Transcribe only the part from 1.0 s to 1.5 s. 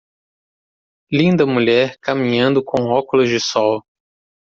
Linda